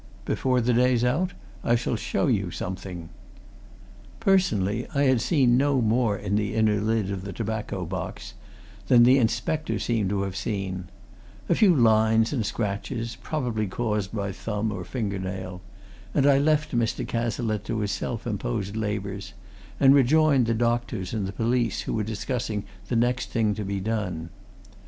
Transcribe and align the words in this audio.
Before 0.25 0.61
the 0.61 0.73
day's 0.73 1.03
out, 1.03 1.33
I 1.63 1.75
shall 1.75 1.95
show 1.95 2.25
you 2.25 2.49
something." 2.49 3.09
Personally, 4.19 4.87
I 4.95 5.03
had 5.03 5.21
seen 5.21 5.57
no 5.57 5.79
more 5.79 6.17
in 6.17 6.37
the 6.37 6.55
inner 6.55 6.79
lid 6.81 7.11
of 7.11 7.23
the 7.23 7.31
tobacco 7.31 7.85
box 7.85 8.33
than 8.87 9.03
the 9.03 9.19
inspector 9.19 9.77
seemed 9.77 10.09
to 10.09 10.23
have 10.23 10.35
seen 10.35 10.85
a 11.47 11.53
few 11.53 11.75
lines 11.75 12.33
and 12.33 12.43
scratches, 12.43 13.15
probably 13.21 13.67
caused 13.67 14.11
by 14.11 14.31
thumb 14.31 14.71
or 14.71 14.83
finger 14.83 15.19
nail 15.19 15.61
and 16.15 16.25
I 16.25 16.39
left 16.39 16.75
Mr. 16.75 17.07
Cazalette 17.07 17.65
to 17.65 17.81
his 17.81 17.91
self 17.91 18.25
imposed 18.25 18.75
labours 18.75 19.33
and 19.79 19.93
rejoined 19.93 20.47
the 20.47 20.55
doctors 20.55 21.13
and 21.13 21.27
the 21.27 21.31
police 21.31 21.81
who 21.81 21.93
were 21.93 22.03
discussing 22.03 22.63
the 22.87 22.95
next 22.95 23.29
thing 23.29 23.53
to 23.53 23.63
be 23.63 23.79
done. 23.79 24.31